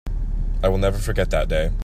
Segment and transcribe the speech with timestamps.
[0.63, 1.69] I will never forget that day.